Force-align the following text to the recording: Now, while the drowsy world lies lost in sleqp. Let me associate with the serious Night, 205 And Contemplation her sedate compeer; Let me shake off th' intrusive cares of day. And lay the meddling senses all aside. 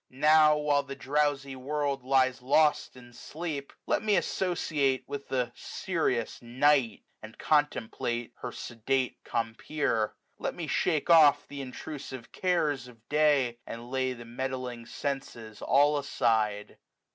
Now, 0.09 0.57
while 0.57 0.81
the 0.81 0.95
drowsy 0.95 1.55
world 1.55 2.03
lies 2.03 2.41
lost 2.41 2.95
in 2.95 3.11
sleqp. 3.11 3.69
Let 3.85 4.01
me 4.01 4.15
associate 4.15 5.03
with 5.07 5.27
the 5.27 5.51
serious 5.53 6.41
Night, 6.41 7.03
205 7.21 7.21
And 7.21 7.37
Contemplation 7.37 8.31
her 8.37 8.51
sedate 8.51 9.19
compeer; 9.23 10.15
Let 10.39 10.55
me 10.55 10.65
shake 10.65 11.11
off 11.11 11.45
th' 11.47 11.51
intrusive 11.59 12.31
cares 12.31 12.87
of 12.87 13.07
day. 13.09 13.59
And 13.67 13.91
lay 13.91 14.13
the 14.13 14.25
meddling 14.25 14.87
senses 14.87 15.61
all 15.61 15.99
aside. 15.99 16.79